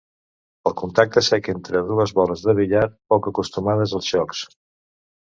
El 0.69 0.73
contacte 0.79 1.21
sec 1.27 1.49
entre 1.53 1.81
dues 1.89 2.13
boles 2.19 2.45
de 2.45 2.55
billar 2.61 2.81
poc 3.15 3.29
acostumades 3.33 3.95
als 4.01 4.09
xocs. 4.15 4.43